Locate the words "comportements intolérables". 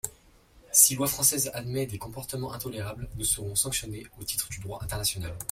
1.99-3.07